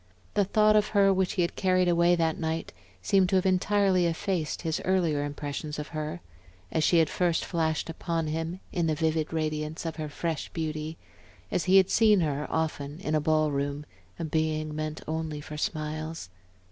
[0.33, 4.07] The thought of her which he had carried away that night seemed to have entirely
[4.07, 6.21] effaced his earlier impressions of her,
[6.71, 10.97] as she had first flashed upon him in the vivid radiance of her fresh beauty,
[11.51, 13.85] as he had seen her often in a ball room,
[14.17, 16.29] a being meant only for smiles.